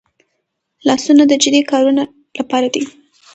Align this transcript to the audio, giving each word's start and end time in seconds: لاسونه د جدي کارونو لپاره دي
لاسونه 0.87 1.23
د 1.27 1.33
جدي 1.43 1.61
کارونو 1.71 2.03
لپاره 2.37 2.67
دي 2.73 2.83